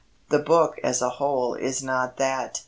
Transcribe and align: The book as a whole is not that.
The 0.29 0.39
book 0.39 0.79
as 0.83 0.99
a 1.03 1.09
whole 1.09 1.53
is 1.53 1.83
not 1.83 2.17
that. 2.17 2.59